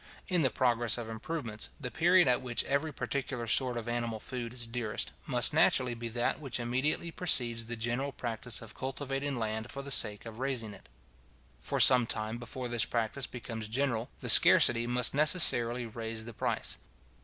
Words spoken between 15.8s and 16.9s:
raise the price.